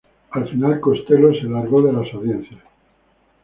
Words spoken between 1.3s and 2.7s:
se largó de las audiencias.